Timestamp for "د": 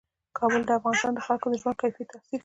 0.65-0.69, 1.15-1.19, 1.49-1.53